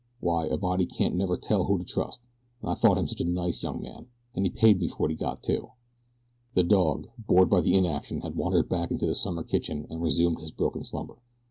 Why 0.19 0.47
a 0.47 0.57
body 0.57 0.87
can't 0.87 1.13
never 1.13 1.37
tell 1.37 1.65
who 1.65 1.77
to 1.77 1.83
trust, 1.83 2.23
and 2.63 2.71
I 2.71 2.73
thought 2.73 2.97
him 2.97 3.05
such 3.07 3.21
a 3.21 3.23
nice 3.23 3.61
young 3.61 3.79
man. 3.83 4.07
And 4.33 4.43
he 4.43 4.49
paid 4.49 4.79
me 4.79 4.87
for 4.87 4.95
what 4.97 5.11
he 5.11 5.15
got, 5.15 5.43
too." 5.43 5.73
The 6.55 6.63
dog, 6.63 7.05
bored 7.19 7.51
by 7.51 7.61
the 7.61 7.75
inaction, 7.75 8.21
had 8.21 8.35
wandered 8.35 8.67
back 8.67 8.89
into 8.89 9.05
the 9.05 9.13
summer 9.13 9.43
kitchen 9.43 9.85
and 9.91 10.01
resumed 10.01 10.39
his 10.39 10.49
broken 10.53 10.83
slumber. 10.83 11.17